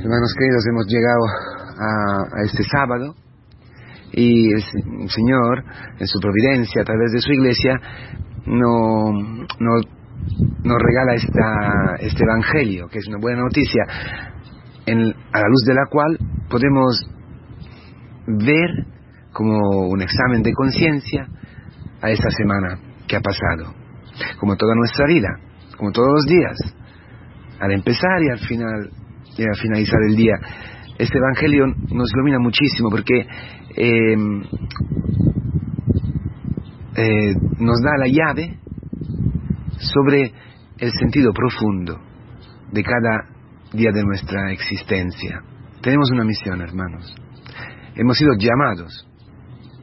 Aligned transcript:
Hermanos 0.00 0.32
queridos, 0.38 0.64
hemos 0.70 0.86
llegado 0.86 1.24
a, 1.76 2.42
este 2.44 2.62
sábado 2.62 3.16
y 4.12 4.52
el, 4.52 4.62
Señor, 5.10 5.64
en 5.98 6.06
su 6.06 6.20
providencia, 6.20 6.82
a 6.82 6.84
través 6.84 7.10
de 7.10 7.20
su 7.20 7.32
iglesia, 7.32 7.74
no, 8.46 9.10
nos 9.58 10.78
regala 10.80 11.14
esta, 11.14 11.96
este 11.98 12.22
Evangelio, 12.22 12.86
que 12.86 12.98
es 13.00 13.08
una 13.08 13.18
buena 13.20 13.42
noticia, 13.42 13.82
a 14.86 15.40
la 15.40 15.48
luz 15.48 15.64
de 15.66 15.74
la 15.74 15.86
cual 15.90 16.16
podemos 16.48 17.10
ver 18.28 18.86
como 19.32 19.88
un 19.88 20.00
examen 20.00 20.44
de 20.44 20.52
conciencia 20.52 21.26
a 22.00 22.10
esta 22.10 22.30
semana 22.30 22.78
que 23.08 23.16
ha 23.16 23.20
pasado, 23.20 23.74
como 24.38 24.56
toda 24.56 24.76
nuestra 24.76 25.06
vida, 25.06 25.28
como 25.76 25.90
todos 25.90 26.08
los 26.08 26.26
días, 26.26 26.56
al 27.58 27.72
empezar 27.72 28.22
y 28.22 28.30
al 28.30 28.38
final 28.38 28.90
a 29.44 29.60
finalizar 29.60 30.00
el 30.08 30.16
día. 30.16 30.34
Este 30.98 31.18
Evangelio 31.18 31.66
nos 31.66 32.10
ilumina 32.12 32.38
muchísimo 32.40 32.90
porque 32.90 33.26
em, 33.76 34.42
eh, 36.96 37.34
nos 37.58 37.80
da 37.80 37.96
la 37.98 38.08
llave 38.08 38.58
sobre 39.78 40.32
el 40.78 40.92
sentido 40.92 41.32
profundo 41.32 42.00
de 42.72 42.82
cada 42.82 43.28
día 43.72 43.90
de 43.92 44.02
nuestra 44.02 44.50
existencia. 44.52 45.40
Tenemos 45.82 46.10
una 46.10 46.24
misión, 46.24 46.60
hermanos. 46.60 47.14
Hemos 47.94 48.16
sido 48.18 48.32
llamados. 48.38 49.06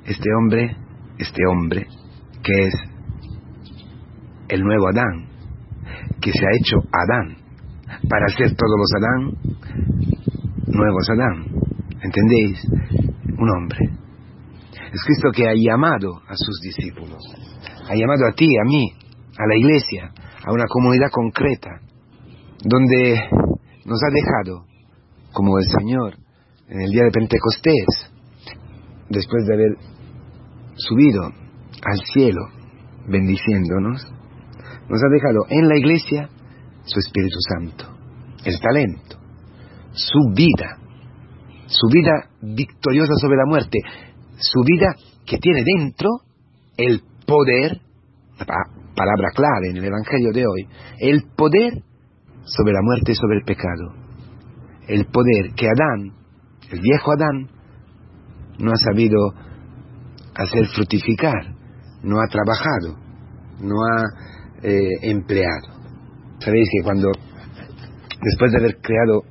Este 0.06 0.30
hombre, 0.38 0.76
este 1.18 1.42
hombre, 1.48 1.88
que 2.44 2.68
es 2.68 2.74
el 4.50 4.62
nuevo 4.62 4.88
Adán, 4.90 5.30
que 6.22 6.32
se 6.32 6.46
ha 6.46 6.58
hecho 6.60 6.78
Adán, 6.92 7.45
para 8.10 8.28
ser 8.30 8.56
todos 8.56 8.78
los 8.78 8.92
Adán, 8.98 9.22
nuevos 10.68 11.10
Adán. 11.10 11.46
¿Entendéis? 12.02 12.64
Un 13.38 13.50
hombre. 13.50 13.80
Es 14.94 15.04
Cristo 15.04 15.30
que 15.34 15.48
ha 15.48 15.54
llamado 15.56 16.22
a 16.28 16.36
sus 16.36 16.60
discípulos, 16.62 17.22
ha 17.90 17.96
llamado 17.96 18.28
a 18.30 18.34
ti, 18.34 18.48
a 18.48 18.66
mí, 18.66 18.92
a 19.38 19.48
la 19.48 19.58
iglesia, 19.58 20.12
a 20.46 20.54
una 20.54 20.66
comunidad 20.68 21.10
concreta, 21.12 21.82
donde 22.64 23.20
nos 23.86 24.00
ha 24.04 24.14
dejado, 24.14 24.66
como 25.34 25.58
el 25.58 25.66
Señor, 25.66 26.16
en 26.70 26.82
el 26.82 26.90
día 26.92 27.04
de 27.04 27.12
Pentecostés, 27.12 28.12
después 29.10 29.46
de 29.48 29.54
haber 29.54 29.78
subido 30.76 31.24
al 31.26 32.00
cielo, 32.14 32.42
bendiciéndonos, 33.08 34.02
nos 34.90 35.04
ha 35.04 35.10
dejado 35.10 35.46
en 35.50 35.68
la 35.68 35.78
iglesia 35.78 36.30
su 36.86 37.00
Espíritu 37.00 37.38
Santo, 37.50 37.95
el 38.46 38.60
talento, 38.60 39.18
su 39.92 40.34
vida, 40.34 40.78
su 41.68 41.88
vida 41.92 42.30
victoriosa 42.42 43.14
sobre 43.20 43.38
la 43.38 43.46
muerte, 43.46 43.80
su 44.38 44.62
vida 44.64 44.96
que 45.26 45.38
tiene 45.38 45.64
dentro 45.66 46.10
el 46.78 47.02
poder, 47.26 47.82
palabra 48.38 49.30
clave 49.34 49.70
en 49.72 49.78
el 49.78 49.86
Evangelio 49.86 50.32
de 50.32 50.46
hoy, 50.46 50.68
el 51.00 51.24
poder 51.36 51.84
sobre 52.46 52.74
la 52.74 52.82
muerte 52.82 53.12
y 53.12 53.16
sobre 53.16 53.38
el 53.38 53.44
pecado. 53.44 53.94
El 54.88 55.06
poder 55.08 55.54
que 55.56 55.68
Adán, 55.68 56.14
el 56.70 56.80
viejo 56.80 57.12
Adán, 57.12 57.50
no 58.60 58.72
ha 58.72 58.78
sabido 58.78 59.18
hacer 60.36 60.68
fructificar, 60.68 61.56
no 62.04 62.18
ha 62.20 62.28
trabajado, 62.28 62.98
no 63.62 63.76
ha 63.84 64.04
eh, 64.62 65.10
empleado. 65.10 65.76
Sabéis 66.40 66.68
que 66.72 66.84
cuando, 66.84 67.12
después 68.26 68.52
de 68.52 68.58
haber 68.58 68.78
creado 68.78 69.22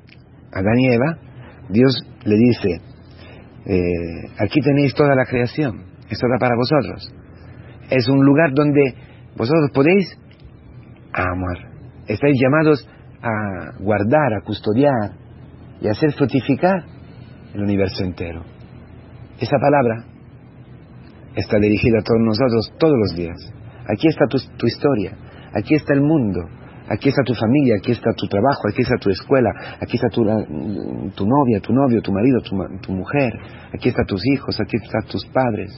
a 0.53 0.61
Adán 0.61 0.79
y 0.79 0.95
Eva, 0.95 1.19
Dios 1.69 2.01
le 2.25 2.37
dice, 2.37 2.81
eh, 3.67 4.33
aquí 4.39 4.61
tenéis 4.61 4.95
toda 4.95 5.15
la 5.17 5.25
creación, 5.25 5.85
es 6.09 6.19
toda 6.19 6.39
para 6.39 6.55
vosotros. 6.55 7.13
Es 7.91 8.09
un 8.09 8.25
lugar 8.25 8.53
donde 8.55 8.95
vosotros 9.37 9.71
podéis 9.75 10.17
amar. 11.13 11.59
Estáis 12.07 12.35
llamados 12.41 12.89
a 13.21 13.79
guardar, 13.81 14.35
a 14.35 14.45
custodiar 14.45 15.17
y 15.81 15.89
a 15.89 15.93
hacer 15.93 16.13
fructificar 16.13 16.85
el 17.53 17.63
universo 17.63 18.05
entero. 18.05 18.45
Esa 19.41 19.57
palabra 19.59 20.05
está 21.35 21.59
dirigida 21.59 21.99
a 21.99 22.05
todos 22.05 22.21
nosotros 22.21 22.73
todos 22.79 22.95
los 22.97 23.17
días. 23.17 23.37
Aquí 23.89 24.07
está 24.09 24.27
tu 24.27 24.67
historia, 24.67 25.17
aquí 25.53 25.75
está 25.75 25.95
el 25.95 26.01
mundo, 26.01 26.41
Aquí 26.87 27.09
está 27.09 27.23
tu 27.25 27.33
familia, 27.35 27.77
aquí 27.79 27.93
está 27.93 28.13
tu 28.13 28.27
trabajo, 28.27 28.69
aquí 28.69 28.83
está 28.83 28.97
tu 29.01 29.09
escuela, 29.09 29.49
aquí 29.81 29.97
está 29.97 30.09
tu, 30.09 30.23
novia, 30.23 31.61
tu 31.63 31.73
novio, 31.73 32.03
tu 32.03 32.13
marido, 32.13 32.41
tu, 32.43 32.93
mujer, 32.93 33.33
aquí 33.73 33.89
están 33.89 34.05
tus 34.05 34.21
hijos, 34.35 34.61
aquí 34.61 34.77
están 34.77 35.03
tus 35.11 35.25
padres, 35.33 35.73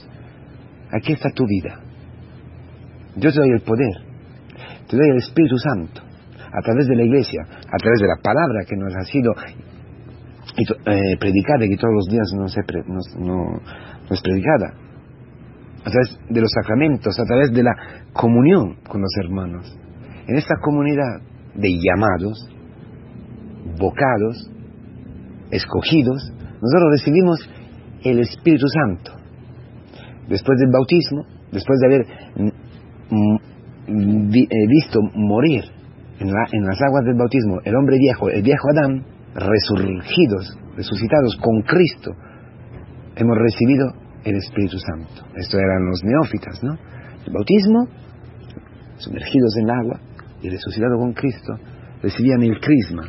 aquí 0.91 1.13
está 1.13 1.29
tu 1.29 1.45
vida. 1.45 1.79
Yo 3.15 3.31
te 3.31 3.39
doy 3.39 3.51
el 3.51 3.61
poder, 3.61 3.95
te 4.89 4.97
doy 4.97 5.09
el 5.11 5.17
Espíritu 5.17 5.57
Santo, 5.57 6.01
a 6.01 6.61
través 6.61 6.87
de 6.87 6.95
la 6.97 7.03
iglesia, 7.03 7.41
a 7.41 7.77
través 7.77 8.01
de 8.01 8.07
la 8.07 8.17
palabra 8.21 8.65
que 8.67 8.75
nos 8.75 8.93
ha 8.93 9.05
sido 9.05 9.31
eh, 10.57 11.17
predicada 11.21 11.65
y 11.65 11.69
que 11.69 11.77
todos 11.77 11.93
los 11.93 12.07
días 12.11 12.27
nos, 12.35 13.15
no, 13.17 13.61
es 14.11 14.21
predicada, 14.21 14.73
a 15.85 15.89
través 15.89 16.19
de 16.27 16.41
los 16.41 16.51
sacramentos, 16.51 17.17
a 17.17 17.23
través 17.23 17.53
de 17.53 17.63
la 17.63 17.71
comunión 18.11 18.75
con 18.89 18.99
los 18.99 19.11
hermanos 19.23 19.86
en 20.27 20.35
esta 20.35 20.55
comunidad 20.61 21.21
de 21.55 21.69
llamados, 21.69 22.49
vocados, 23.79 24.49
escogidos, 25.51 26.31
nosotros 26.61 26.91
recibimos 26.91 27.49
el 28.03 28.19
Espíritu 28.19 28.67
Santo. 28.67 29.11
Después 30.27 30.59
del 30.59 30.69
bautismo, 30.71 31.25
después 31.51 31.79
de 31.79 31.85
haber 31.87 32.01
eh, 33.87 34.67
visto 34.67 34.99
morir 35.13 35.63
en, 36.19 36.31
las 36.65 36.81
aguas 36.81 37.05
del 37.05 37.15
bautismo 37.15 37.59
el 37.63 37.75
hombre 37.75 37.97
viejo, 37.97 38.29
el 38.29 38.41
viejo 38.41 38.67
Adán, 38.75 39.05
resurgidos, 39.33 40.57
resucitados 40.75 41.37
con 41.37 41.61
Cristo, 41.61 42.11
hemos 43.15 43.37
recibido 43.37 43.87
el 44.25 44.35
Espíritu 44.35 44.77
Santo. 44.77 45.25
Esto 45.35 45.57
eran 45.57 45.85
los 45.85 46.03
neófitas, 46.03 46.61
¿no? 46.63 46.73
El 47.25 47.33
bautismo, 47.33 47.87
sumergidos 48.97 49.55
en 49.57 49.63
el 49.63 49.69
agua, 49.69 49.99
y 50.41 50.49
resucitado 50.49 50.97
con 50.97 51.13
Cristo, 51.13 51.53
recibían 52.01 52.43
el 52.43 52.59
crisma. 52.59 53.03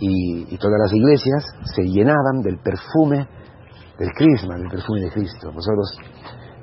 Y, 0.00 0.56
todas 0.58 0.78
las 0.80 0.92
iglesias 0.92 1.44
se 1.74 1.82
llenaban 1.82 2.42
del 2.42 2.58
perfume 2.58 3.28
del 3.98 4.10
crisma, 4.12 4.56
del 4.56 4.68
perfume 4.68 5.00
de 5.00 5.10
Cristo. 5.10 5.52
Vosotros 5.52 5.96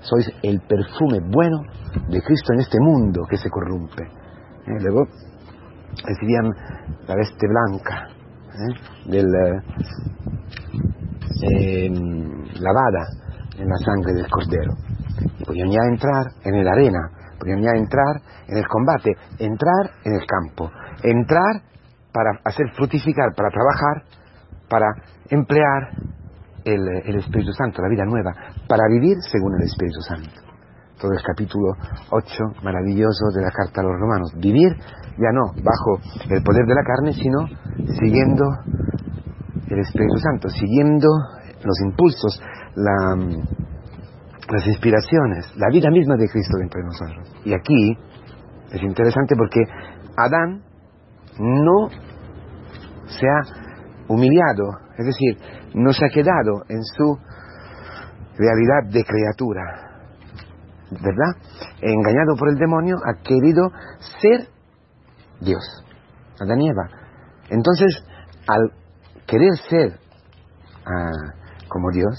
sois 0.02 0.30
el 0.44 0.60
perfume 0.62 1.20
bueno 1.32 1.62
de 2.10 2.22
Cristo 2.22 2.54
en 2.54 2.60
este 2.60 2.78
mundo 2.80 3.22
que 3.30 3.38
se 3.38 3.50
corrompe. 3.50 4.04
¿Eh? 4.04 4.80
Luego 4.82 5.08
recibían 6.04 6.52
la 7.08 7.16
veste 7.16 7.48
blanca 7.48 8.10
¿eh? 8.54 9.10
del, 9.10 9.26
eh, 11.42 11.90
lavada 12.60 13.08
en 13.58 13.68
la 13.68 13.78
sangre 13.78 14.14
del 14.14 14.30
cordero. 14.30 14.74
Y 15.40 15.44
podían 15.46 15.70
ya 15.70 15.80
entrar 15.90 16.26
en 16.44 16.64
la 16.64 16.72
arena 16.72 17.21
podían 17.42 17.62
ya 17.62 17.72
entrar 17.76 18.22
en 18.48 18.58
el 18.58 18.68
combate, 18.68 19.18
entrar 19.40 19.90
en 20.06 20.14
el 20.14 20.26
campo, 20.28 20.70
entrar 21.02 21.64
para 22.14 22.40
hacer 22.46 22.68
fructificar, 22.76 23.34
para 23.36 23.50
trabajar, 23.50 24.04
para 24.70 24.88
emplear 25.30 25.90
el, 26.64 27.16
Espíritu 27.18 27.52
Santo, 27.54 27.82
la 27.82 27.90
vida 27.90 28.06
nueva, 28.06 28.32
para 28.68 28.84
vivir 28.90 29.18
según 29.32 29.56
el 29.56 29.64
Espíritu 29.64 30.02
Santo. 30.02 30.30
Todo 31.00 31.14
el 31.14 31.24
capítulo 31.24 31.74
8 32.12 32.62
maravilloso 32.64 33.32
de 33.34 33.42
la 33.42 33.50
carta 33.50 33.82
a 33.82 33.84
los 33.84 34.00
romanos. 34.00 34.34
Vivir 34.38 34.78
ya 35.18 35.32
no 35.34 35.52
bajo 35.64 35.98
el 36.30 36.44
poder 36.44 36.66
de 36.68 36.76
la 36.76 36.84
carne, 36.84 37.14
sino 37.14 37.40
siguiendo 37.98 38.46
el 39.68 39.80
Espíritu 39.80 40.18
Santo, 40.20 40.50
siguiendo 40.50 41.08
los 41.64 41.82
impulsos, 41.82 42.44
la, 42.76 43.16
las 44.52 44.68
inspiraciones, 44.68 45.46
la 45.56 45.70
vida 45.72 45.90
misma 45.90 46.16
de 46.18 46.28
Cristo 46.28 46.58
dentro 46.60 46.82
de 46.82 46.88
nosotros. 46.88 47.42
Y 47.46 47.54
aquí 47.54 47.98
es 48.72 48.84
interesante 48.84 49.36
porque 49.38 49.62
Adán 50.18 50.62
no 51.40 51.88
se 53.08 53.28
ha 53.28 53.42
humillado, 54.08 54.72
es 54.98 55.06
decir, 55.06 55.38
no 55.74 55.94
se 55.94 56.06
ha 56.06 56.10
quedado 56.10 56.64
en 56.68 56.84
su 56.84 57.18
realidad 58.38 58.92
de 58.92 59.04
criatura, 59.04 59.62
¿verdad? 60.92 61.36
Engañado 61.82 62.36
por 62.38 62.50
el 62.50 62.56
demonio, 62.56 62.98
ha 63.06 63.22
querido 63.24 63.72
ser 64.22 64.48
Dios, 65.40 65.64
Adán 66.42 66.60
y 66.60 66.70
Eva. 66.70 66.90
Entonces, 67.50 68.04
al 68.48 68.72
querer 69.28 69.52
ser 69.70 70.00
ah, 70.86 71.34
como 71.70 71.90
Dios, 71.92 72.16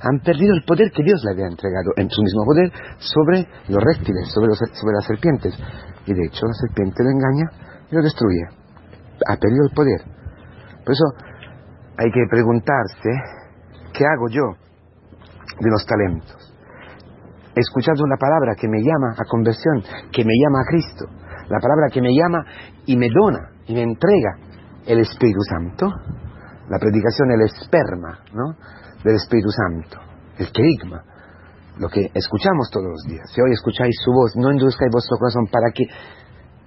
han 0.00 0.20
perdido 0.20 0.54
el 0.54 0.64
poder 0.64 0.90
que 0.92 1.02
Dios 1.02 1.22
le 1.24 1.32
había 1.32 1.46
entregado, 1.46 1.90
en 1.96 2.08
su 2.10 2.22
mismo 2.22 2.44
poder, 2.44 2.72
sobre 2.98 3.46
los 3.68 3.82
reptiles, 3.82 4.30
sobre, 4.32 4.48
las 4.48 5.06
serpientes. 5.06 5.54
Y 6.06 6.14
de 6.14 6.26
hecho 6.26 6.46
la 6.46 6.54
serpiente 6.54 7.02
lo 7.02 7.10
engaña 7.10 7.46
y 7.90 7.94
lo 7.94 8.02
destruye. 8.02 8.44
Ha 9.26 9.36
perdido 9.36 9.66
el 9.66 9.74
poder. 9.74 10.00
Por 10.84 10.92
eso 10.92 11.04
hay 11.98 12.10
que 12.10 12.22
preguntarse, 12.30 13.10
¿qué 13.92 14.04
hago 14.06 14.28
yo 14.30 14.46
de 15.60 15.70
los 15.70 15.84
talentos? 15.84 16.54
He 17.54 17.60
escuchado 17.60 18.04
una 18.04 18.16
palabra 18.16 18.54
que 18.54 18.68
me 18.68 18.78
llama 18.78 19.18
a 19.18 19.24
conversión, 19.24 19.82
que 20.12 20.24
me 20.24 20.32
llama 20.38 20.60
a 20.62 20.70
Cristo, 20.70 21.04
la 21.50 21.58
palabra 21.58 21.88
que 21.92 22.00
me 22.00 22.14
llama 22.14 22.44
y 22.86 22.96
me 22.96 23.08
dona 23.10 23.50
y 23.66 23.74
me 23.74 23.82
entrega 23.82 24.38
el 24.86 25.00
Espíritu 25.00 25.40
Santo, 25.50 25.90
la 26.70 26.78
predicación, 26.78 27.32
el 27.32 27.42
esperma 27.42 28.20
¿no? 28.32 28.54
Del 29.04 29.16
Espíritu 29.16 29.50
Santo, 29.50 29.98
el 30.38 30.50
querigma, 30.52 31.02
lo 31.78 31.88
que 31.88 32.10
escuchamos 32.12 32.70
todos 32.70 32.86
los 32.86 33.02
días. 33.06 33.30
Si 33.32 33.40
hoy 33.40 33.52
escucháis 33.52 33.94
su 34.04 34.12
voz, 34.12 34.36
no 34.36 34.50
induzcáis 34.50 34.90
vuestro 34.90 35.16
corazón 35.18 35.46
para 35.46 35.70
que 35.72 35.84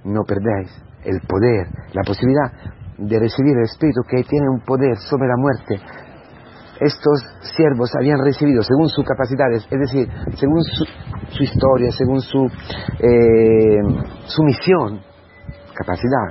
no 0.06 0.24
perdáis 0.24 0.72
el 1.04 1.20
poder, 1.28 1.68
la 1.94 2.04
posibilidad 2.04 2.52
de 2.98 3.20
recibir 3.20 3.58
el 3.58 3.64
Espíritu 3.64 4.02
que 4.08 4.24
tiene 4.24 4.48
un 4.50 4.62
poder 4.62 4.98
sobre 4.98 5.28
la 5.28 5.38
muerte. 5.38 5.80
Estos 6.80 7.22
siervos 7.56 7.92
habían 7.96 8.24
recibido 8.24 8.64
según 8.64 8.90
sus 8.90 9.06
capacidades, 9.06 9.68
es 9.70 9.80
decir, 9.80 10.08
según 10.36 10.64
su, 10.64 11.44
historia, 11.44 11.92
según 11.92 12.22
su, 12.22 12.46
eh, 12.46 13.82
su 14.26 14.44
misión, 14.44 15.00
capacidad, 15.76 16.28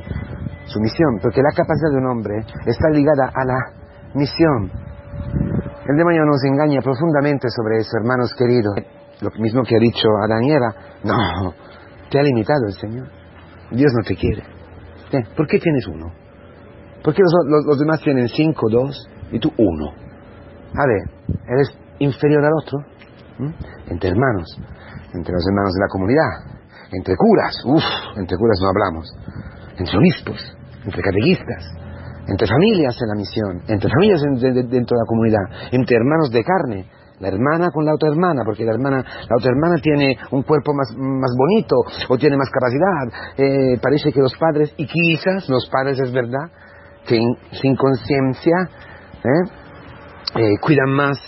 su 0.67 0.81
misión, 0.81 1.19
porque 1.23 1.41
la 1.41 1.55
capacidad 1.55 1.91
de 1.93 1.99
un 1.99 2.07
hombre 2.07 2.35
está 2.67 2.91
ligada 2.91 3.31
a 3.33 3.45
la 3.45 3.59
misión. 4.15 4.90
El 5.91 5.97
demonio 5.97 6.25
nos 6.25 6.39
engaña 6.45 6.81
profundamente 6.83 7.49
sobre 7.51 7.79
eso, 7.79 7.91
hermanos 7.99 8.33
queridos. 8.39 8.77
Lo 9.23 9.31
mismo 9.43 9.65
que 9.65 9.75
ha 9.75 9.81
dicho 9.81 10.07
Adán 10.23 10.45
y 10.45 10.53
Eva, 10.53 10.73
no, 11.03 11.53
te 12.09 12.21
ha 12.21 12.23
limitado 12.23 12.67
el 12.69 12.75
Señor. 12.75 13.09
Dios 13.73 13.93
no 13.99 14.05
te 14.07 14.15
quiere. 14.15 14.45
¿Por 15.37 15.49
qué 15.49 15.59
tienes 15.59 15.89
uno? 15.89 16.13
¿Por 17.03 17.13
qué 17.13 17.23
los, 17.23 17.77
demás 17.77 18.01
tienen 18.03 18.29
cinco, 18.29 18.69
dos 18.71 19.05
y 19.33 19.41
tú 19.41 19.53
uno? 19.59 19.91
A 19.91 20.87
ver, 20.87 21.35
¿eres 21.49 21.77
inferior 21.99 22.45
al 22.45 22.53
otro? 22.63 22.79
Entre 23.89 24.11
hermanos, 24.11 24.47
entre 25.13 25.33
los 25.33 25.45
hermanos 25.49 25.73
de 25.75 25.81
la 25.81 25.89
comunidad, 25.89 26.61
entre 26.93 27.17
curas, 27.17 27.57
uff, 27.65 27.83
entre 28.17 28.37
curas 28.37 28.61
no 28.63 28.69
hablamos, 28.69 29.13
entre 29.77 29.99
obispos, 29.99 30.57
entre 30.85 31.03
catequistas, 31.03 31.65
entre 32.31 32.47
familias 32.47 32.97
en 33.03 33.09
la 33.09 33.15
misión, 33.15 33.63
entre 33.67 33.91
familias 33.91 34.23
dentro 34.23 34.97
de 34.97 35.03
la 35.03 35.09
comunidad, 35.09 35.45
entre 35.73 35.97
hermanos 35.97 36.31
de 36.31 36.45
carne, 36.45 36.87
la 37.19 37.29
hermana 37.29 37.71
con 37.71 37.85
la 37.85 37.95
otra 37.95 38.09
hermana, 38.09 38.43
porque 38.45 38.65
la 38.65 38.73
hermana, 38.73 39.03
la 39.03 39.37
otra 39.37 39.51
hermana 39.51 39.77
tiene 39.83 40.17
un 40.31 40.43
cuerpo 40.43 40.73
más, 40.73 40.89
más 40.97 41.31
bonito 41.37 41.77
o 42.09 42.17
tiene 42.17 42.37
más 42.37 42.49
capacidad. 42.49 43.37
Eh, 43.37 43.79
parece 43.83 44.13
que 44.13 44.21
los 44.21 44.35
padres, 44.37 44.73
y 44.77 44.87
quizás 44.87 45.49
los 45.49 45.69
padres 45.69 46.01
es 46.01 46.13
verdad, 46.13 46.49
que 47.07 47.21
sin 47.61 47.77
conciencia 47.77 48.69
¿eh? 49.25 49.51
Eh, 50.37 50.59
cuidan 50.63 50.91
más 50.91 51.19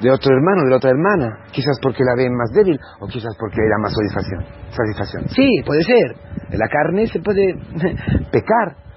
de 0.00 0.10
otro 0.10 0.32
hermano, 0.32 0.62
de 0.64 0.70
la 0.70 0.76
otra 0.76 0.90
hermana, 0.90 1.44
quizás 1.52 1.78
porque 1.82 2.02
la 2.04 2.14
ven 2.16 2.34
más 2.34 2.50
débil 2.54 2.78
o 3.00 3.06
quizás 3.06 3.36
porque 3.38 3.56
le 3.60 3.68
da 3.68 3.78
más 3.82 3.92
satisfacción. 3.92 4.44
satisfacción. 4.70 5.28
Sí, 5.30 5.48
puede 5.66 5.82
ser. 5.82 6.16
En 6.50 6.58
la 6.58 6.68
carne 6.68 7.06
se 7.06 7.20
puede 7.20 7.54
pecar 8.32 8.87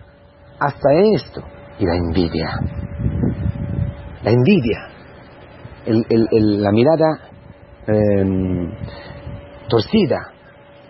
hasta 0.61 0.93
esto. 1.15 1.41
Y 1.79 1.85
la 1.85 1.95
envidia. 1.95 2.49
La 4.23 4.31
envidia. 4.31 4.87
la 5.85 6.71
mirada 6.71 7.17
em, 7.87 8.71
torcida, 9.67 10.31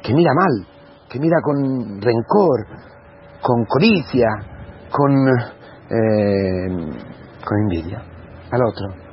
que 0.04 0.14
mira 0.14 0.32
mal, 0.34 0.68
que 1.10 1.18
mira 1.20 1.38
con 1.42 2.02
rencor, 2.02 2.68
con 3.42 3.64
codicia, 3.66 4.28
con, 4.92 5.12
em, 5.90 6.90
con 7.46 7.58
envidia 7.64 8.04
al 8.52 8.62
otro 8.66 9.12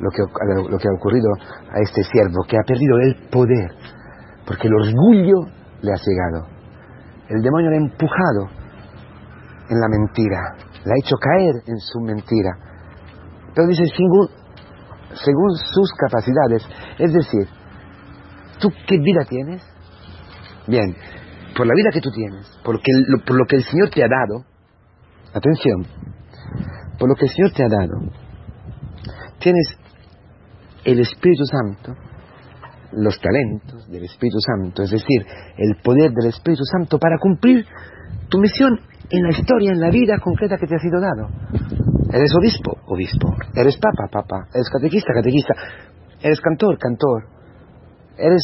lo 0.00 0.10
que, 0.10 0.22
lo 0.70 0.78
que 0.78 0.88
ha 0.88 0.94
ocurrido 0.94 1.28
a 1.70 1.80
este 1.80 2.02
siervo, 2.04 2.44
que 2.48 2.56
ha 2.56 2.62
perdido 2.62 2.98
el 2.98 3.28
poder, 3.30 3.70
porque 4.46 4.68
el 4.68 4.74
orgullo 4.74 5.50
le 5.82 5.92
ha 5.92 5.96
cegado. 5.96 6.46
El 7.28 7.42
demonio 7.42 7.70
le 7.70 7.76
ha 7.76 7.80
empujado 7.80 8.57
en 9.68 9.80
la 9.80 9.88
mentira, 9.88 10.40
le 10.84 10.92
ha 10.92 11.00
hecho 11.02 11.16
caer 11.16 11.62
en 11.66 11.78
su 11.78 12.00
mentira. 12.00 12.50
Pero 13.54 13.68
dice, 13.68 13.84
según, 13.96 14.28
según 15.14 15.56
sus 15.56 15.92
capacidades, 15.92 16.62
es 16.98 17.12
decir, 17.12 17.48
¿tú 18.60 18.70
qué 18.86 18.98
vida 18.98 19.24
tienes? 19.28 19.62
Bien, 20.66 20.94
por 21.56 21.66
la 21.66 21.74
vida 21.74 21.90
que 21.92 22.00
tú 22.00 22.10
tienes, 22.10 22.46
porque 22.64 22.90
por 23.26 23.36
lo 23.36 23.44
que 23.46 23.56
el 23.56 23.64
Señor 23.64 23.90
te 23.90 24.04
ha 24.04 24.08
dado, 24.08 24.44
atención, 25.34 25.86
por 26.98 27.08
lo 27.08 27.14
que 27.14 27.26
el 27.26 27.30
Señor 27.30 27.52
te 27.52 27.64
ha 27.64 27.68
dado, 27.68 28.12
tienes 29.38 29.76
el 30.84 31.00
Espíritu 31.00 31.44
Santo, 31.44 31.94
los 32.92 33.20
talentos 33.20 33.86
del 33.88 34.04
Espíritu 34.04 34.38
Santo, 34.40 34.82
es 34.82 34.90
decir, 34.90 35.26
el 35.56 35.76
poder 35.82 36.10
del 36.12 36.28
Espíritu 36.28 36.62
Santo 36.64 36.98
para 36.98 37.18
cumplir 37.18 37.66
tu 38.28 38.38
misión 38.38 38.80
en 39.10 39.22
la 39.22 39.30
historia, 39.30 39.72
en 39.72 39.80
la 39.80 39.90
vida 39.90 40.18
concreta 40.18 40.56
que 40.56 40.66
te 40.66 40.74
ha 40.74 40.78
sido 40.78 41.00
dado. 41.00 41.28
Eres 42.12 42.32
obispo, 42.38 42.76
obispo. 42.86 43.34
Eres 43.54 43.76
papa, 43.78 44.08
papa. 44.10 44.48
Eres 44.52 44.68
catequista, 44.70 45.12
catequista. 45.12 45.54
Eres 46.20 46.40
cantor, 46.40 46.78
cantor. 46.78 47.24
Eres 48.16 48.42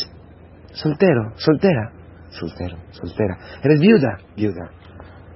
soltero, 0.72 1.32
soltera, 1.36 1.90
soltero, 2.30 2.76
soltera. 2.90 3.38
Eres 3.62 3.80
viuda, 3.80 4.18
viuda. 4.36 4.70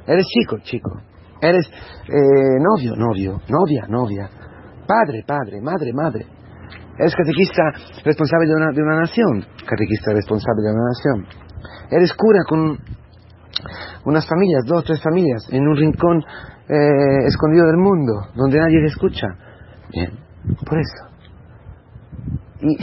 Eres 0.07 0.27
chico, 0.27 0.59
chico. 0.63 0.91
Eres 1.41 1.67
eh, 1.67 2.59
novio, 2.61 2.95
novio, 2.97 3.41
novia, 3.49 3.87
novia. 3.89 4.29
Padre, 4.87 5.25
padre, 5.27 5.61
madre, 5.61 5.93
madre. 5.93 6.27
Eres 6.99 7.15
catequista 7.15 7.63
responsable 8.05 8.49
de 8.49 8.55
una, 8.55 8.73
de 8.73 8.83
una 8.83 9.01
nación, 9.01 9.41
catequista 9.65 10.13
responsable 10.13 10.63
de 10.63 10.73
una 10.73 10.85
nación. 10.89 11.49
Eres 11.91 12.13
cura 12.15 12.41
con 12.49 12.79
unas 14.05 14.27
familias, 14.27 14.65
dos 14.67 14.81
o 14.81 14.83
tres 14.83 15.03
familias, 15.03 15.47
en 15.51 15.67
un 15.67 15.77
rincón 15.77 16.19
eh, 16.69 17.27
escondido 17.27 17.67
del 17.67 17.77
mundo, 17.77 18.29
donde 18.35 18.59
nadie 18.59 18.81
te 18.81 18.87
escucha. 18.87 19.27
Bien, 19.91 20.11
por 20.65 20.79
eso. 20.79 21.05
Y 22.61 22.77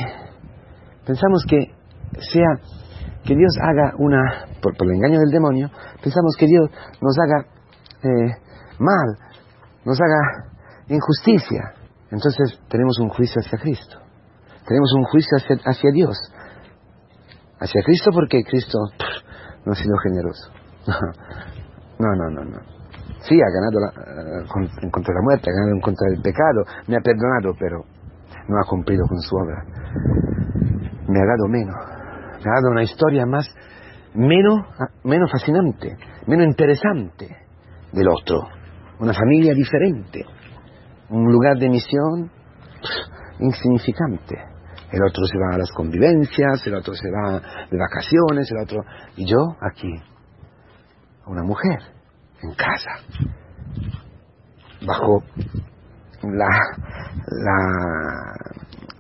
pensamos 1.06 1.44
que 1.48 1.74
sea 2.20 2.48
que 3.24 3.36
Dios 3.36 3.58
haga 3.62 3.94
una, 3.98 4.46
por, 4.62 4.74
el 4.80 4.96
engaño 4.96 5.20
del 5.20 5.32
demonio, 5.32 5.70
pensamos 6.02 6.36
que 6.38 6.46
Dios 6.46 6.70
nos 7.02 7.18
haga 7.20 7.48
eh, 8.04 8.32
mal, 8.80 9.18
nos 9.86 10.00
haga 10.00 10.52
injusticia. 10.88 11.74
Entonces 12.12 12.60
tenemos 12.70 13.00
un 13.00 13.10
juicio 13.10 13.42
hacia 13.42 13.60
Cristo 13.60 14.06
tenemos 14.68 14.92
un 14.98 15.04
juicio 15.04 15.38
hacia, 15.38 15.92
Dios. 15.92 16.18
Hacia 17.60 17.82
Cristo 17.84 18.12
porque 18.12 18.44
Cristo 18.44 18.80
no 19.66 19.72
ha 19.72 19.76
sido 19.76 19.96
generoso. 20.04 20.52
No, 21.98 22.14
no, 22.14 22.30
no, 22.30 22.44
no. 22.44 22.60
Sí, 23.22 23.40
ha 23.40 23.48
ganado 23.56 23.80
la, 23.80 23.90
de 23.96 25.14
la 25.14 25.22
muerte, 25.22 25.50
ha 25.50 25.54
ganado 25.54 25.76
en 25.76 25.80
contra 25.80 26.10
del 26.10 26.22
pecado, 26.22 26.66
me 26.88 26.98
ha 26.98 27.00
perdonado, 27.00 27.56
pero 27.58 27.86
no 28.50 28.60
ha 28.60 28.68
cumplido 28.68 29.08
con 29.08 29.18
su 29.22 29.34
obra. 29.38 29.64
Me 31.08 31.20
ha 31.22 31.26
dado 31.26 31.48
menos. 31.48 31.74
Me 32.44 32.52
ha 32.52 32.56
dado 32.56 32.72
una 32.72 32.84
historia 32.84 33.26
más, 33.26 33.48
menos, 34.14 34.60
menos 35.06 35.32
fascinante, 35.32 35.96
menos 36.28 36.48
interesante 36.48 37.30
del 37.94 38.10
otro. 38.10 38.42
Una 39.00 39.14
familia 39.14 39.54
diferente. 39.54 40.26
Un 41.12 41.32
lugar 41.32 41.58
de 41.58 41.70
misión 41.70 42.30
insignificante 43.40 44.36
el 44.96 45.04
otro 45.04 45.26
se 45.26 45.38
va 45.38 45.56
a 45.56 45.58
las 45.58 45.72
convivencias, 45.72 46.66
el 46.66 46.76
otro 46.76 46.94
se 46.94 47.10
va 47.12 47.42
de 47.70 47.78
vacaciones, 47.78 48.50
el 48.52 48.64
otro... 48.64 48.82
Y 49.18 49.26
yo 49.30 49.40
aquí, 49.60 49.92
una 51.28 51.44
mujer, 51.44 51.80
en 52.42 52.54
casa, 52.56 52.92
bajo 54.86 55.24
la, 56.24 56.50
la, 57.28 57.58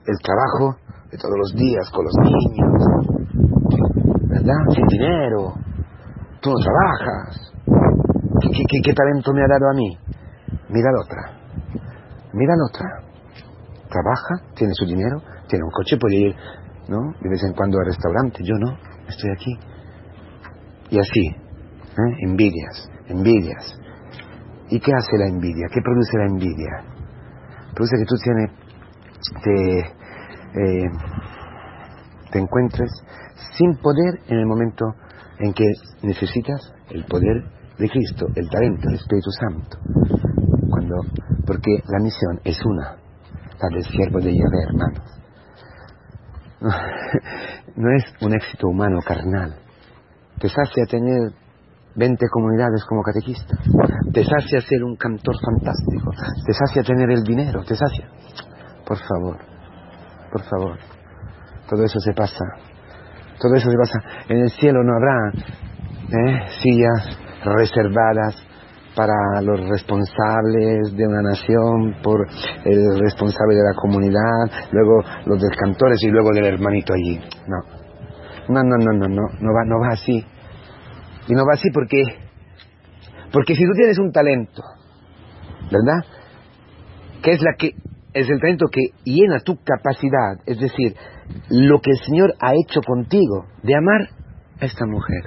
el 0.05 0.17
trabajo 0.23 0.77
de 1.11 1.17
todos 1.17 1.37
los 1.37 1.53
días 1.55 1.89
con 1.91 2.05
los 2.05 2.15
niños, 2.21 2.83
¿verdad? 4.29 4.55
Sin 4.69 4.85
dinero, 4.87 5.53
tú 6.41 6.49
no 6.49 6.55
trabajas. 6.57 7.51
¿Qué, 8.41 8.81
qué 8.83 8.93
talento 8.93 9.33
me 9.33 9.41
ha 9.43 9.47
dado 9.47 9.69
a 9.69 9.73
mí? 9.73 9.97
Mira 10.69 10.91
la 10.91 11.01
otra, 11.01 11.21
mira 12.33 12.53
la 12.55 12.65
otra. 12.69 13.05
Trabaja, 13.87 14.55
tiene 14.55 14.73
su 14.73 14.85
dinero, 14.85 15.21
tiene 15.47 15.63
un 15.63 15.71
coche, 15.71 15.97
puede 15.97 16.15
ir, 16.15 16.35
¿no? 16.89 16.97
De 17.21 17.29
vez 17.29 17.43
en 17.43 17.53
cuando 17.53 17.77
al 17.79 17.85
restaurante. 17.85 18.43
Yo 18.43 18.55
no, 18.59 18.77
estoy 19.07 19.31
aquí. 19.31 19.57
Y 20.89 20.99
así, 20.99 21.44
¿eh? 21.97 22.15
envidias, 22.21 22.89
envidias. 23.07 23.77
¿Y 24.69 24.79
qué 24.79 24.91
hace 24.93 25.17
la 25.17 25.27
envidia? 25.27 25.67
¿Qué 25.71 25.81
produce 25.81 26.17
la 26.17 26.25
envidia? 26.25 26.71
Produce 27.73 27.97
que 27.97 28.05
tú 28.05 28.15
tienes, 28.23 28.51
te, 29.43 29.79
eh, 30.59 30.89
te 32.31 32.39
encuentres 32.39 32.89
sin 33.57 33.75
poder 33.77 34.19
en 34.27 34.39
el 34.39 34.45
momento 34.45 34.85
en 35.39 35.53
que 35.53 35.65
necesitas 36.01 36.73
el 36.89 37.05
poder 37.05 37.43
de 37.77 37.89
Cristo, 37.89 38.27
el 38.35 38.49
talento, 38.49 38.89
el 38.89 38.95
Espíritu 38.95 39.29
Santo. 39.31 39.77
Cuando 40.69 40.95
porque 41.45 41.77
la 41.87 41.99
misión 41.99 42.39
es 42.43 42.57
una, 42.65 42.97
la 43.61 43.69
del 43.69 43.83
siervo 43.85 44.19
de 44.19 44.33
Yahvé, 44.33 44.63
hermanos. 44.67 45.21
No, 47.75 47.89
es 47.93 48.05
un 48.21 48.33
éxito 48.33 48.69
humano 48.69 48.99
carnal. 49.05 49.53
Te 50.39 50.47
sacia 50.47 50.85
tener 50.85 51.33
20 51.95 52.25
comunidades 52.31 52.83
como 52.85 53.01
catequista. 53.01 53.55
Te 54.11 54.23
sacia 54.23 54.61
ser 54.61 54.83
un 54.83 54.95
cantor 54.95 55.35
fantástico. 55.43 56.11
Te 56.45 56.53
sacia 56.53 56.83
tener 56.83 57.09
el 57.11 57.23
dinero. 57.23 57.63
Te 57.63 57.75
sacia. 57.75 58.09
Por 58.85 58.97
favor, 58.97 59.37
por 60.31 60.43
favor. 60.43 60.77
Todo 61.69 61.83
eso 61.83 61.99
se 61.99 62.13
pasa. 62.13 62.45
Todo 63.39 63.55
eso 63.55 63.69
se 63.69 63.77
pasa. 63.77 63.99
En 64.29 64.37
el 64.37 64.49
cielo 64.51 64.83
no 64.83 64.93
habrá 64.95 65.31
¿eh? 66.09 66.47
sillas 66.61 67.17
reservadas 67.43 68.35
para 68.95 69.41
los 69.41 69.59
responsables 69.67 70.95
de 70.95 71.05
una 71.05 71.21
nación, 71.21 71.95
por 72.01 72.25
el 72.63 72.99
responsable 72.99 73.55
de 73.55 73.63
la 73.63 73.75
comunidad, 73.75 74.71
luego 74.71 75.03
los 75.25 75.41
del 75.41 75.51
cantores 75.57 76.01
y 76.01 76.07
luego 76.07 76.31
del 76.31 76.45
hermanito 76.45 76.93
allí. 76.93 77.19
No, 77.47 77.57
no, 78.47 78.63
no, 78.63 78.77
no, 78.77 78.93
no, 78.93 79.07
no, 79.09 79.21
no 79.41 79.53
va, 79.53 79.65
no 79.65 79.79
va 79.81 79.89
así. 79.93 80.25
Y 81.27 81.33
no 81.33 81.43
va 81.45 81.53
así 81.53 81.69
porque, 81.73 82.03
porque 83.31 83.55
si 83.55 83.63
tú 83.63 83.71
tienes 83.75 83.97
un 83.99 84.11
talento, 84.11 84.63
¿verdad? 85.71 86.05
Que 87.21 87.31
es 87.31 87.41
la 87.41 87.53
que 87.57 87.71
es 88.13 88.29
el 88.29 88.39
talento 88.39 88.67
que 88.71 88.81
llena 89.03 89.39
tu 89.39 89.57
capacidad, 89.57 90.39
es 90.45 90.59
decir, 90.59 90.95
lo 91.49 91.81
que 91.81 91.91
el 91.91 91.97
Señor 91.97 92.33
ha 92.39 92.53
hecho 92.53 92.79
contigo, 92.81 93.45
de 93.63 93.75
amar 93.75 94.09
a 94.61 94.65
esta 94.65 94.85
mujer, 94.85 95.23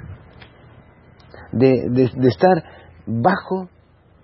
de, 1.51 1.83
de 1.89 2.27
estar 2.27 2.63
bajo 3.05 3.69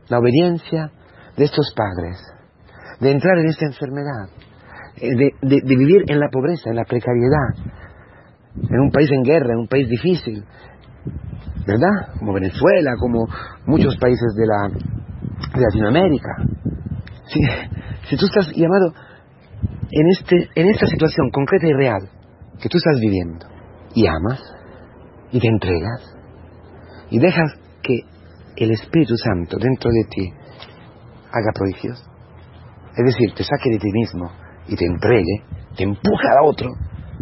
la 0.09 0.19
obediencia 0.19 0.91
de 1.37 1.45
estos 1.45 1.73
padres, 1.75 2.17
de 2.99 3.11
entrar 3.11 3.37
en 3.39 3.47
esta 3.47 3.65
enfermedad, 3.65 4.29
eh, 4.97 5.09
de, 5.41 5.61
vivir 5.65 6.03
en 6.07 6.19
la 6.19 6.29
pobreza, 6.29 6.69
en 6.69 6.77
la 6.77 6.85
precariedad, 6.85 7.49
en 8.69 8.79
un 8.79 8.91
país 8.91 9.09
en 9.11 9.23
guerra, 9.23 9.53
en 9.53 9.59
un 9.59 9.67
país 9.67 9.89
difícil, 9.89 10.43
¿verdad? 11.65 12.17
Como 12.19 12.33
Venezuela, 12.33 12.91
como 12.99 13.27
muchos 13.65 13.97
países 13.97 14.33
de, 14.35 14.45
la, 14.45 14.69
de 14.69 15.61
Latinoamérica. 15.61 16.29
Si, 17.27 17.39
si 18.09 18.17
tú 18.17 18.25
estás 18.25 18.51
llamado 18.55 18.93
en, 19.91 20.07
este, 20.09 20.49
en 20.55 20.69
esta 20.69 20.85
situación 20.87 21.29
concreta 21.31 21.67
y 21.67 21.73
real 21.73 22.09
que 22.61 22.69
tú 22.69 22.77
estás 22.77 22.99
viviendo, 22.99 23.47
y 23.93 24.05
amas, 24.07 24.41
y 25.31 25.39
te 25.39 25.47
entregas, 25.47 26.15
y 27.09 27.19
dejas 27.19 27.51
que 27.81 27.99
el 28.57 28.71
Espíritu 28.71 29.15
Santo 29.17 29.57
dentro 29.57 29.89
de 29.91 30.03
ti 30.09 30.33
haga 31.31 31.51
prodigios. 31.53 32.01
Es 32.95 33.05
decir, 33.05 33.33
te 33.35 33.43
saque 33.43 33.71
de 33.71 33.79
ti 33.79 33.91
mismo 33.91 34.31
y 34.67 34.75
te 34.75 34.85
entregue, 34.85 35.43
te 35.75 35.83
empuja 35.83 36.31
a 36.39 36.43
otro 36.43 36.69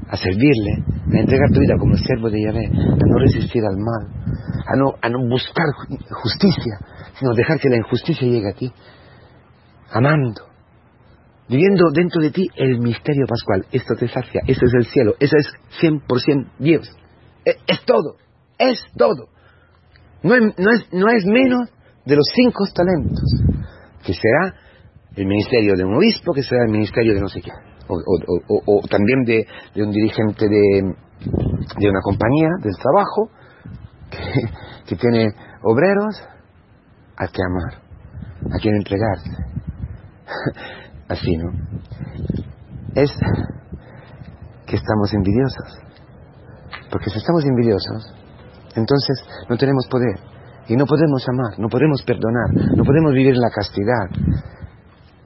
a 0.08 0.18
servirle, 0.18 0.84
a 1.14 1.20
entregar 1.20 1.50
tu 1.52 1.60
vida 1.60 1.76
como 1.80 1.96
siervo 1.98 2.30
de 2.30 2.42
Yahvé, 2.42 2.66
a 2.66 3.06
no 3.06 3.20
resistir 3.20 3.64
al 3.64 3.78
mal, 3.78 4.08
a 4.68 4.76
no, 4.76 4.94
a 5.02 5.10
no 5.10 5.28
buscar 5.28 5.66
justicia, 6.10 6.80
sino 7.20 7.34
dejar 7.34 7.60
que 7.60 7.70
la 7.70 7.78
injusticia 7.78 8.28
llegue 8.28 8.50
a 8.50 8.54
ti, 8.54 8.72
amando, 9.92 10.44
viviendo 11.50 11.90
dentro 11.94 12.22
de 12.22 12.32
ti 12.32 12.48
el 12.56 12.80
misterio 12.80 13.26
pascual. 13.28 13.66
Esto 13.72 13.96
te 13.96 14.08
sacia, 14.08 14.42
esto 14.48 14.66
es 14.66 14.74
el 14.74 14.86
cielo, 14.86 15.16
eso 15.20 15.36
es 15.38 15.48
100% 15.82 16.52
Dios. 16.60 16.90
E, 17.46 17.58
es 17.68 17.84
todo, 17.86 18.18
es 18.58 18.80
todo 18.98 19.34
no 20.24 21.10
es, 21.12 21.26
menos 21.26 21.70
de 22.06 22.16
los 22.16 22.26
cinco 22.34 22.64
talentos, 22.74 23.24
que 24.06 24.14
será 24.14 24.56
el 25.16 25.26
ministerio 25.26 25.74
de 25.76 25.84
un 25.84 25.96
obispo, 25.96 26.34
que 26.34 26.44
será 26.44 26.64
el 26.66 26.72
ministerio 26.72 27.14
de 27.14 27.22
no 27.22 27.28
sé 27.28 27.42
qué, 27.42 27.52
o, 27.88 28.82
también 28.90 29.24
de, 29.24 29.46
un 29.82 29.92
dirigente 29.92 30.48
de, 30.48 30.82
una 31.90 32.02
compañía 32.02 32.50
del 32.62 32.76
trabajo, 32.78 33.30
que, 34.88 34.96
tiene 34.96 35.34
obreros 35.64 36.22
a 37.18 37.28
que 37.28 37.42
amar, 37.44 37.82
a 38.54 38.60
quien 38.60 38.76
entregarse. 38.76 39.30
Así, 41.10 41.38
¿no? 41.38 41.52
Es 42.96 43.12
que 44.66 44.76
estamos 44.76 45.14
envidiosos. 45.14 45.80
Porque 46.92 47.10
si 47.10 47.18
estamos 47.18 47.44
envidiosos, 47.46 48.14
entonces 48.76 49.24
no 49.50 49.58
tenemos 49.58 49.88
poder 49.88 50.20
y 50.68 50.76
no 50.76 50.86
podemos 50.86 51.28
amar, 51.28 51.60
no 51.60 51.68
podemos 51.68 52.02
perdonar, 52.04 52.50
no 52.76 52.84
podemos 52.84 53.14
vivir 53.14 53.34
en 53.34 53.42
la 53.42 53.50
castidad. 53.50 54.08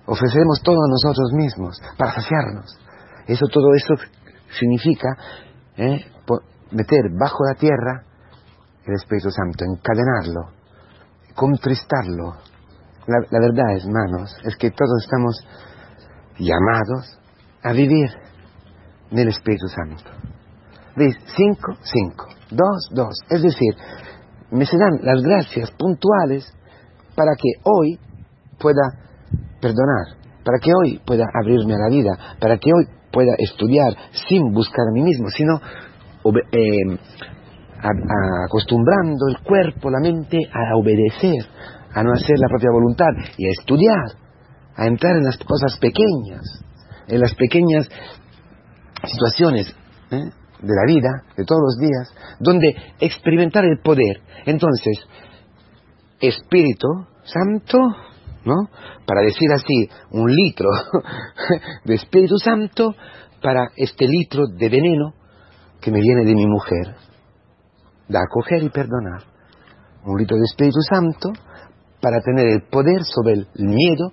Ofrecemos 0.08 0.62
todo 0.64 0.76
a 0.76 0.90
nosotros 0.90 1.32
mismos 1.34 1.80
para 1.98 2.14
saciarnos. 2.14 2.80
Eso, 3.28 3.46
todo 3.52 3.74
eso 3.76 3.94
significa 4.58 5.10
¿eh? 5.76 6.00
meter 6.72 7.12
bajo 7.20 7.44
la 7.46 7.60
tierra 7.60 8.04
el 8.86 8.94
Espíritu 8.94 9.30
Santo, 9.30 9.66
encadenarlo, 9.66 10.54
contristarlo. 11.36 12.38
La, 13.06 13.20
la 13.30 13.40
verdad, 13.40 13.76
hermanos, 13.76 14.34
es 14.44 14.56
que 14.56 14.72
todos 14.72 15.04
estamos 15.04 15.46
llamados 16.40 17.20
a 17.64 17.74
vivir 17.74 18.10
en 19.12 19.20
el 19.20 19.28
Espíritu 19.28 19.68
Santo. 19.68 20.10
¿Veis? 20.96 21.16
Cinco, 21.36 21.78
cinco 21.84 22.38
dos, 22.52 22.90
dos. 22.92 23.20
Es 23.30 23.42
decir, 23.42 23.76
me 24.52 24.66
se 24.66 24.78
dan 24.78 25.00
las 25.02 25.22
gracias 25.22 25.72
puntuales 25.72 26.54
para 27.16 27.36
que 27.36 27.50
hoy 27.64 28.00
pueda 28.60 29.07
perdonar, 29.60 30.18
para 30.44 30.60
que 30.62 30.72
hoy 30.72 31.00
pueda 31.06 31.26
abrirme 31.34 31.74
a 31.74 31.90
la 31.90 31.90
vida, 31.90 32.36
para 32.40 32.58
que 32.58 32.70
hoy 32.74 32.86
pueda 33.12 33.34
estudiar 33.38 33.94
sin 34.28 34.52
buscar 34.54 34.86
a 34.90 34.94
mí 34.94 35.02
mismo, 35.02 35.30
sino 35.30 35.60
eh, 36.52 37.00
acostumbrando 38.46 39.28
el 39.30 39.40
cuerpo, 39.44 39.90
la 39.90 40.00
mente 40.00 40.38
a 40.52 40.76
obedecer, 40.76 41.46
a 41.94 42.04
no 42.04 42.14
hacer 42.14 42.38
la 42.38 42.50
propia 42.50 42.70
voluntad 42.72 43.34
y 43.38 43.48
a 43.48 43.52
estudiar, 43.52 44.06
a 44.76 44.88
entrar 44.88 45.16
en 45.18 45.24
las 45.24 45.38
cosas 45.38 45.78
pequeñas, 45.80 46.44
en 47.08 47.20
las 47.22 47.34
pequeñas 47.36 47.88
situaciones. 49.04 49.76
¿eh? 50.12 50.32
de 50.62 50.74
la 50.74 50.86
vida, 50.88 51.24
de 51.36 51.46
todos 51.46 51.62
los 51.62 51.78
días, 51.78 52.38
donde 52.40 52.76
experimentar 53.00 53.64
el 53.66 53.80
poder. 53.80 54.22
Entonces, 54.46 54.98
Espíritu 56.20 56.88
Santo, 57.24 57.78
¿no? 58.48 58.70
Para 59.06 59.22
decir 59.22 59.52
así, 59.54 59.90
un 60.12 60.32
litro 60.32 60.70
de 61.86 61.96
Espíritu 61.96 62.38
Santo 62.38 62.96
para 63.42 63.68
este 63.76 64.08
litro 64.08 64.48
de 64.48 64.70
veneno 64.70 65.14
que 65.82 65.92
me 65.92 66.00
viene 66.00 66.26
de 66.26 66.34
mi 66.34 66.48
mujer. 66.48 66.96
Da 68.08 68.22
acoger 68.22 68.64
y 68.64 68.70
perdonar. 68.70 69.24
Un 70.06 70.18
litro 70.18 70.38
de 70.38 70.46
Espíritu 70.46 70.80
Santo 70.90 71.34
para 72.02 72.22
tener 72.22 72.48
el 72.48 72.62
poder 72.70 73.04
sobre 73.04 73.34
el 73.34 73.48
miedo 73.58 74.12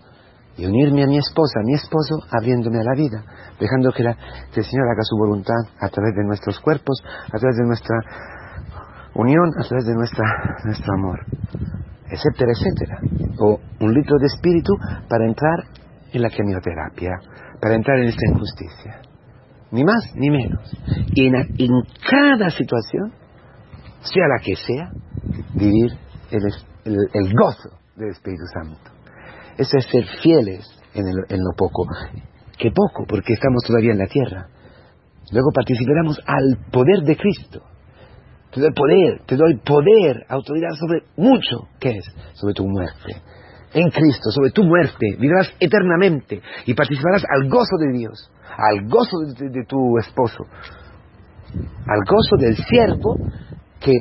y 0.56 0.66
unirme 0.66 1.04
a 1.04 1.06
mi 1.06 1.18
esposa, 1.18 1.60
a 1.60 1.64
mi 1.64 1.74
esposo, 1.74 2.16
abriéndome 2.30 2.78
a 2.78 2.84
la 2.84 2.94
vida, 2.94 3.24
dejando 3.58 3.90
que, 3.92 4.02
el 4.02 4.64
Señor 4.64 4.86
haga 4.88 5.02
su 5.02 5.16
voluntad 5.16 5.60
a 5.80 5.88
través 5.88 6.14
de 6.14 6.24
nuestros 6.24 6.60
cuerpos, 6.60 7.02
a 7.26 7.38
través 7.38 7.56
de 7.56 7.66
nuestra 7.66 7.96
unión, 9.14 9.50
a 9.58 9.62
través 9.66 9.84
de 9.84 9.94
nuestra, 9.94 10.24
nuestro 10.64 10.94
amor, 10.94 11.20
etcétera, 12.14 12.52
etcétera. 12.52 12.98
O 13.38 13.60
un 13.80 13.94
litro 13.94 14.16
de 14.18 14.26
espíritu 14.26 14.72
para 15.08 15.26
entrar 15.26 15.64
en 16.12 16.22
la 16.22 16.30
quimioterapia, 16.30 17.10
para 17.60 17.74
entrar 17.74 17.98
en 17.98 18.08
esta 18.08 18.30
injusticia. 18.30 19.00
Ni 19.70 19.84
más 19.84 20.12
ni 20.14 20.30
menos. 20.30 20.70
Y 21.14 21.26
en, 21.26 21.34
en 21.34 21.70
cada 22.08 22.50
situación, 22.50 23.12
sea 24.00 24.26
la 24.28 24.42
que 24.42 24.54
sea, 24.54 24.90
vivir 25.54 25.92
el, 26.30 26.96
el 27.12 27.32
gozo 27.34 27.70
del 27.96 28.10
Espíritu 28.10 28.44
Santo. 28.52 28.90
Eso 29.56 29.78
es 29.78 29.86
ser 29.86 30.04
fieles 30.22 30.66
en, 30.94 31.06
lo 31.06 31.52
poco. 31.56 31.86
Que 32.58 32.70
poco, 32.70 33.04
porque 33.08 33.34
estamos 33.34 33.62
todavía 33.66 33.92
en 33.92 33.98
la 33.98 34.06
tierra. 34.06 34.48
Luego 35.32 35.50
participaremos 35.54 36.20
al 36.26 36.58
poder 36.70 37.02
de 37.04 37.16
Cristo. 37.16 37.62
Te 38.54 38.60
doy 38.60 38.72
poder, 38.72 39.20
te 39.26 39.34
doy 39.34 39.56
poder, 39.56 40.24
autoridad 40.28 40.70
sobre 40.78 41.02
mucho. 41.16 41.66
¿Qué 41.80 41.90
es? 41.90 42.04
Sobre 42.34 42.54
tu 42.54 42.64
muerte. 42.64 43.16
En 43.72 43.90
Cristo, 43.90 44.30
sobre 44.30 44.52
tu 44.52 44.62
muerte, 44.62 45.16
vivirás 45.18 45.50
eternamente 45.58 46.40
y 46.64 46.74
participarás 46.74 47.24
al 47.28 47.48
gozo 47.48 47.76
de 47.80 47.98
Dios, 47.98 48.30
al 48.56 48.86
gozo 48.88 49.18
de, 49.36 49.64
tu 49.66 49.98
esposo, 49.98 50.44
al 51.52 52.00
gozo 52.08 52.36
del 52.38 52.56
siervo 52.56 53.16
que 53.80 53.94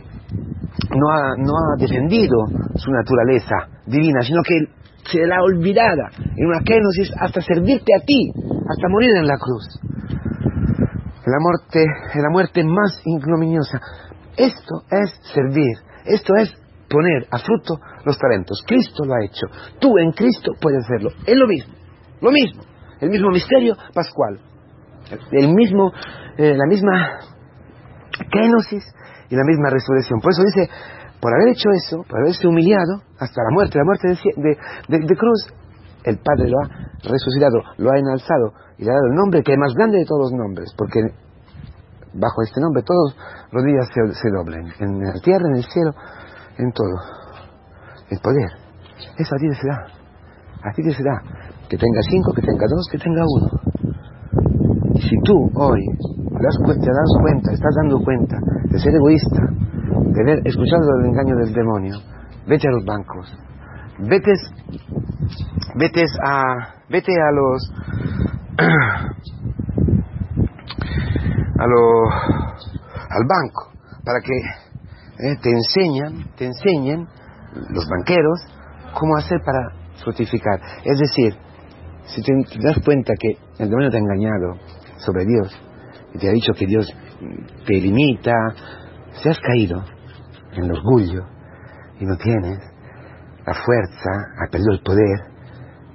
no 0.91 1.09
ha, 1.09 1.75
defendido 1.79 2.45
su 2.75 2.91
naturaleza 2.91 3.55
divina, 3.87 4.21
sino 4.21 4.43
que 4.43 4.59
se 5.09 5.25
la 5.25 5.41
olvidada, 5.41 6.11
en 6.37 6.45
una 6.45 6.59
kenosis 6.59 7.11
hasta 7.19 7.41
servirte 7.41 7.91
a 7.99 8.05
ti, 8.05 8.31
hasta 8.69 8.87
morir 8.87 9.09
en 9.17 9.25
la 9.25 9.37
cruz. 9.39 9.79
La 11.25 11.39
muerte, 11.39 11.85
la 12.21 12.29
muerte 12.29 12.63
más 12.63 13.01
ignominiosa. 13.03 13.81
Esto 14.37 14.83
es 14.89 15.19
servir, 15.33 15.77
esto 16.05 16.33
es 16.35 16.53
poner 16.89 17.27
a 17.31 17.39
fruto 17.39 17.79
los 18.05 18.17
talentos. 18.17 18.63
Cristo 18.65 19.03
lo 19.05 19.13
ha 19.13 19.25
hecho. 19.25 19.47
Tú 19.79 19.97
en 19.97 20.11
Cristo 20.11 20.51
puedes 20.61 20.83
hacerlo. 20.85 21.09
Es 21.25 21.35
lo 21.35 21.47
mismo. 21.47 21.73
Lo 22.21 22.31
mismo. 22.31 22.61
El 22.99 23.09
mismo 23.09 23.29
misterio 23.29 23.75
pascual. 23.93 24.39
El 25.31 25.53
mismo, 25.53 25.91
eh, 26.37 26.55
la 26.55 26.65
misma 26.67 27.19
kenosis 28.31 28.83
y 29.29 29.35
la 29.35 29.43
misma 29.43 29.69
resurrección. 29.69 30.19
Por 30.21 30.31
eso 30.31 30.43
dice, 30.43 30.69
por 31.19 31.33
haber 31.33 31.53
hecho 31.53 31.69
eso, 31.71 32.03
por 32.07 32.19
haberse 32.19 32.47
humillado 32.47 33.01
hasta 33.19 33.41
la 33.43 33.49
muerte, 33.51 33.77
la 33.77 33.85
muerte 33.85 34.07
de, 34.07 34.99
de 34.99 35.15
cruz, 35.15 35.47
el 36.03 36.19
Padre 36.19 36.49
lo 36.49 36.57
ha 36.59 36.67
resucitado, 37.03 37.63
lo 37.77 37.91
ha 37.91 37.97
enalzado 37.97 38.53
y 38.77 38.85
le 38.85 38.91
ha 38.91 38.93
dado 38.93 39.07
el 39.07 39.15
nombre 39.15 39.41
que 39.43 39.53
es 39.53 39.57
más 39.57 39.73
grande 39.73 39.99
de 39.99 40.05
todos 40.05 40.31
los 40.31 40.33
nombres, 40.33 40.73
porque 40.77 40.99
bajo 42.13 42.41
este 42.43 42.61
nombre 42.61 42.83
todos 42.83 43.15
los 43.51 43.63
días 43.63 43.87
se, 43.93 44.29
doblen, 44.29 44.67
en 44.79 44.99
la 44.99 45.19
tierra, 45.21 45.47
en 45.49 45.55
el 45.55 45.63
cielo, 45.63 45.91
en 46.57 46.71
todo. 46.71 46.95
El 48.09 48.19
poder. 48.19 48.51
Eso 49.17 49.35
a 49.35 49.37
ti 49.37 49.49
te 49.49 49.55
será. 49.55 49.77
A 50.63 50.71
ti 50.73 50.83
te 50.83 50.93
será. 50.93 51.21
Que 51.69 51.77
tenga 51.77 52.01
cinco, 52.09 52.33
que 52.33 52.41
tenga 52.41 52.65
dos, 52.69 52.87
que 52.91 52.97
tenga 52.97 53.23
uno. 53.25 53.49
Y 54.95 55.01
si 55.01 55.15
tú 55.25 55.49
hoy 55.55 55.81
das, 56.43 56.57
te 56.65 56.91
das 56.91 57.11
cuenta, 57.21 57.51
estás 57.51 57.73
dando 57.81 57.99
cuenta 58.03 58.37
de 58.69 58.79
ser 58.79 58.93
egoísta, 58.93 59.41
de 60.11 60.21
haber 60.21 60.47
escuchado 60.47 60.83
el 60.99 61.05
engaño 61.07 61.35
del 61.37 61.53
demonio, 61.53 61.95
vete 62.47 62.67
a 62.67 62.71
los 62.71 62.85
bancos. 62.85 63.33
Vete, 63.99 64.33
vete 65.75 66.03
a, 66.23 66.43
vete 66.89 67.11
a 67.13 67.31
los 67.31 67.73
a 71.63 72.53
al 73.09 73.25
banco 73.27 73.71
para 74.03 74.19
que 74.21 74.35
eh, 74.35 75.37
te 75.41 75.49
enseñan, 75.49 76.25
te 76.35 76.45
enseñen 76.45 77.07
los 77.69 77.87
banqueros 77.87 78.39
cómo 78.99 79.15
hacer 79.17 79.39
para 79.45 79.69
fructificar. 80.03 80.59
Es 80.83 80.99
decir, 80.99 81.37
si 82.05 82.21
te, 82.21 82.33
das 82.59 82.79
cuenta 82.83 83.13
que 83.19 83.37
el 83.59 83.69
demonio 83.69 83.89
te 83.89 83.97
ha 83.97 83.99
engañado 83.99 84.59
sobre 84.97 85.25
Dios 85.25 85.55
y 86.13 86.17
te 86.17 86.29
ha 86.29 86.31
dicho 86.31 86.53
que 86.53 86.65
Dios 86.65 86.87
te 87.65 87.73
limita, 87.75 88.33
si 89.13 89.29
has 89.29 89.39
caído 89.39 89.83
en 90.53 90.65
el 90.65 90.71
orgullo 90.71 91.25
y 91.99 92.05
no 92.05 92.17
tienes 92.17 92.59
la 93.45 93.53
fuerza, 93.53 94.09
has 94.41 94.49
perdido 94.49 94.73
el 94.73 94.81
poder, 94.81 95.19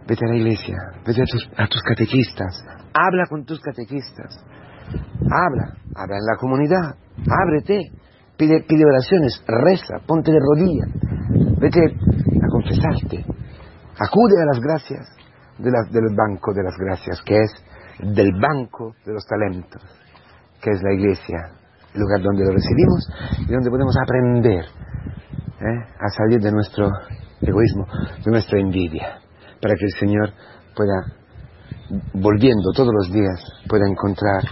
vete 0.06 0.24
a 0.24 0.28
la 0.28 0.36
iglesia, 0.36 0.76
vete 1.04 1.22
a 1.22 1.24
tus, 1.24 1.50
a 1.56 1.66
tus 1.66 1.82
catequistas, 1.82 2.64
habla 2.94 3.26
con 3.28 3.44
tus 3.44 3.60
catequistas, 3.60 4.44
Habla, 5.30 5.74
habla 5.94 6.16
en 6.16 6.26
la 6.26 6.36
comunidad, 6.38 6.96
ábrete, 7.28 7.92
pide, 8.36 8.64
pide 8.68 8.84
oraciones, 8.84 9.42
reza, 9.46 9.98
ponte 10.06 10.32
de 10.32 10.38
rodillas, 10.38 10.88
vete 11.60 11.80
a 11.80 12.48
confesarte, 12.50 13.24
acude 13.98 14.42
a 14.42 14.46
las 14.46 14.60
gracias 14.60 15.18
de 15.58 15.70
del 15.90 16.14
banco 16.14 16.54
de 16.54 16.62
las 16.62 16.76
gracias, 16.78 17.20
que 17.22 17.36
es 17.36 17.50
del 18.14 18.30
banco 18.40 18.94
de 19.04 19.12
los 19.12 19.24
talentos, 19.26 19.82
que 20.60 20.70
es 20.70 20.82
la 20.82 20.94
iglesia, 20.94 21.50
el 21.94 22.00
lugar 22.00 22.22
donde 22.22 22.44
lo 22.44 22.52
recibimos 22.52 23.08
y 23.40 23.52
donde 23.52 23.70
podemos 23.70 23.94
aprender 24.00 24.64
¿eh? 24.64 25.84
a 25.98 26.08
salir 26.10 26.40
de 26.40 26.52
nuestro 26.52 26.88
egoísmo, 27.40 27.86
de 28.24 28.30
nuestra 28.30 28.60
envidia, 28.60 29.18
para 29.60 29.74
que 29.74 29.84
el 29.84 29.92
Señor 29.98 30.30
pueda, 30.76 31.02
volviendo 32.14 32.70
todos 32.74 32.92
los 32.92 33.12
días, 33.12 33.42
pueda 33.68 33.88
encontrar 33.88 34.42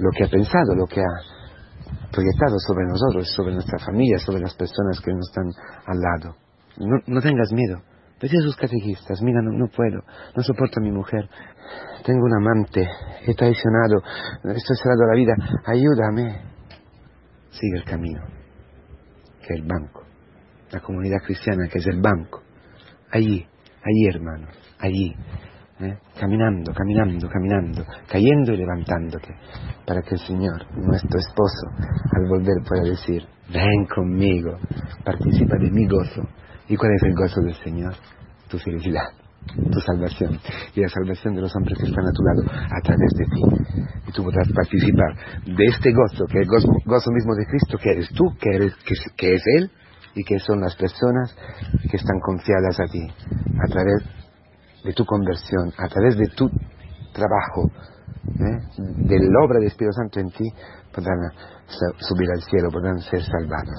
lo 0.00 0.10
que 0.16 0.24
ha 0.24 0.28
pensado, 0.28 0.74
lo 0.74 0.86
que 0.86 1.00
ha 1.00 2.10
proyectado 2.10 2.58
sobre 2.66 2.86
nosotros, 2.86 3.30
sobre 3.36 3.54
nuestra 3.54 3.78
familia, 3.78 4.18
sobre 4.18 4.40
las 4.40 4.54
personas 4.54 5.00
que 5.00 5.12
nos 5.12 5.28
están 5.28 5.46
al 5.86 5.98
lado. 6.00 6.36
No, 7.06 7.20
tengas 7.20 7.52
miedo. 7.52 7.82
Vete 8.20 8.36
a 8.36 8.42
sus 8.42 8.56
catequistas, 8.56 9.22
mira, 9.22 9.40
no, 9.42 9.66
puedo, 9.68 10.02
no 10.36 10.42
soporto 10.42 10.78
a 10.78 10.82
mi 10.82 10.92
mujer, 10.92 11.26
tengo 12.04 12.20
un 12.22 12.36
amante, 12.36 12.86
he 13.26 13.34
traicionado, 13.34 14.02
estoy 14.44 14.76
cerrado 14.76 15.06
la 15.10 15.16
vida, 15.16 15.34
ayúdame. 15.64 16.42
Sigue 17.50 17.78
el 17.78 17.84
camino, 17.84 18.20
que 19.40 19.54
es 19.54 19.60
el 19.60 19.66
banco, 19.66 20.04
la 20.70 20.80
comunidad 20.80 21.18
cristiana, 21.24 21.66
que 21.72 21.78
es 21.78 21.86
el 21.86 22.00
banco. 22.00 22.42
Allí, 23.10 23.46
allí 23.82 24.06
hermano, 24.14 24.48
allí 24.78 25.16
¿eh? 25.82 25.98
caminando, 26.18 26.72
caminando, 26.72 27.28
caminando, 27.28 27.84
cayendo 28.08 28.52
y 28.52 28.56
levantándote, 28.56 29.34
para 29.86 30.02
que 30.02 30.14
el 30.14 30.20
Señor, 30.20 30.66
nuestro 30.76 31.18
esposo, 31.18 31.66
al 32.16 32.28
volver 32.28 32.62
pueda 32.66 32.82
decir, 32.82 33.24
ven 33.52 33.86
conmigo, 33.86 34.58
participa 35.04 35.56
de 35.58 35.70
mi 35.70 35.86
gozo. 35.86 36.22
¿Y 36.68 36.76
cuál 36.76 36.92
es 36.94 37.02
el 37.02 37.14
gozo 37.14 37.40
del 37.40 37.54
Señor? 37.64 37.94
Tu 38.48 38.58
felicidad, 38.58 39.08
tu 39.46 39.80
salvación 39.80 40.38
y 40.74 40.80
la 40.80 40.88
salvación 40.88 41.34
de 41.34 41.42
los 41.42 41.54
hombres 41.56 41.78
que 41.78 41.86
están 41.86 42.06
a 42.06 42.12
tu 42.12 42.22
lado 42.22 42.42
a 42.50 42.80
través 42.82 43.10
de 43.16 43.24
ti. 43.24 43.42
Y 44.08 44.12
tú 44.12 44.24
podrás 44.24 44.48
participar 44.54 45.14
de 45.46 45.64
este 45.64 45.92
gozo, 45.92 46.26
que 46.26 46.40
es 46.40 46.48
el 46.48 46.66
gozo, 46.84 47.10
mismo 47.12 47.34
de 47.34 47.46
Cristo, 47.46 47.78
que 47.78 47.90
eres 47.90 48.08
tú, 48.10 48.24
que, 48.40 48.50
eres, 48.54 48.74
que 49.16 49.34
es 49.34 49.42
Él 49.58 49.70
y 50.14 50.24
que 50.24 50.38
son 50.40 50.60
las 50.60 50.76
personas 50.76 51.34
que 51.88 51.96
están 51.96 52.18
confiadas 52.20 52.78
a 52.80 52.86
ti 52.90 53.06
a 53.58 53.66
través 53.68 54.04
de 54.84 54.92
tu 54.92 55.04
conversión, 55.04 55.72
a 55.76 55.88
través 55.88 56.16
de 56.16 56.26
tu 56.28 56.48
trabajo, 57.12 57.70
¿eh? 58.26 58.58
de 58.78 59.18
la 59.18 59.44
obra 59.44 59.58
del 59.58 59.68
Espíritu 59.68 59.92
Santo 59.92 60.20
en 60.20 60.30
ti, 60.30 60.44
podrán 60.92 61.16
subir 61.98 62.28
al 62.30 62.42
cielo, 62.42 62.70
podrán 62.70 62.98
ser 63.00 63.22
salvados. 63.22 63.78